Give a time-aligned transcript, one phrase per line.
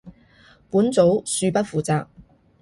[0.71, 2.07] 本組恕不負責